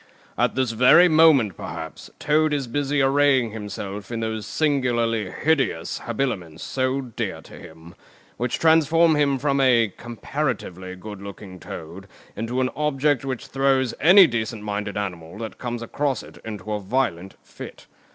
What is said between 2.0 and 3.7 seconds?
Toad is busy arraying